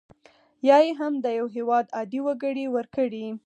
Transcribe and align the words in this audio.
یا 0.67 0.77
یې 0.85 0.91
هم 0.99 1.13
د 1.23 1.25
یو 1.39 1.47
هیواد 1.55 1.85
عادي 1.95 2.19
وګړي 2.23 2.65
ورکړي. 2.75 3.25